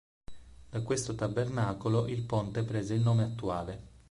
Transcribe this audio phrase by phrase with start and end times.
[0.71, 3.89] Da questo tabernacolo il ponte prese il nome attuale.